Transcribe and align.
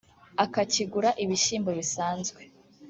akakigura 0.43 1.09
ibishyimbo 1.23 1.71
bisanzwe 1.79 2.41